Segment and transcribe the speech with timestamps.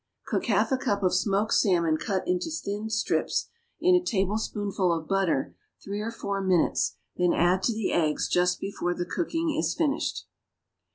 [0.15, 4.91] = Cook half a cup of smoked salmon, cut into thin strips, in a tablespoonful
[4.91, 9.51] of butter three or four minutes; then add to the eggs just before the cooking
[9.55, 10.25] is finished.